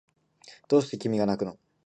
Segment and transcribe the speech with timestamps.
[0.67, 1.59] どうして君がなくの